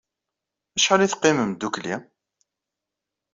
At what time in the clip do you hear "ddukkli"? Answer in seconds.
1.53-1.95